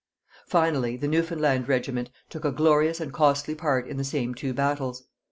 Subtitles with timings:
[0.47, 5.03] Finally, the Newfoundland Regiment took a glorious and costly part in the same two battles.